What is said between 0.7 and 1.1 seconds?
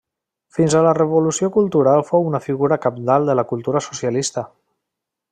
a la